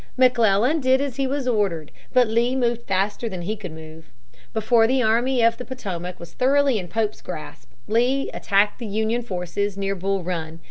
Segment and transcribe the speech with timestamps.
[0.17, 1.91] McClellan did as he was ordered.
[2.11, 4.05] But Lee moved faster than he could move.
[4.51, 9.21] Before the Army of the Potomac was thoroughly in Pope's grasp, Lee attacked the Union
[9.21, 10.59] forces near Bull Run.